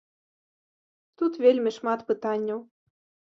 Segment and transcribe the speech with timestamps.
[1.21, 2.59] Тут вельмі шмат пытанняў.